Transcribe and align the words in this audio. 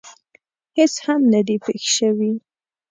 هېڅ 0.77 0.93
هم 1.05 1.21
نه 1.33 1.41
دي 1.47 1.55
پېښ 1.63 1.83
شوي. 1.97 2.31